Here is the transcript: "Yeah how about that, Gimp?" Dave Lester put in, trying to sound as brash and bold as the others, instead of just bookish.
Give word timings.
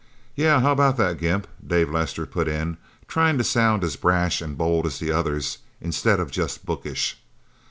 "Yeah 0.35 0.61
how 0.61 0.71
about 0.71 0.97
that, 0.97 1.19
Gimp?" 1.19 1.45
Dave 1.63 1.91
Lester 1.91 2.25
put 2.25 2.47
in, 2.47 2.77
trying 3.07 3.37
to 3.37 3.43
sound 3.43 3.83
as 3.83 3.95
brash 3.95 4.41
and 4.41 4.57
bold 4.57 4.87
as 4.87 4.97
the 4.97 5.11
others, 5.11 5.59
instead 5.79 6.19
of 6.19 6.31
just 6.31 6.65
bookish. 6.65 7.17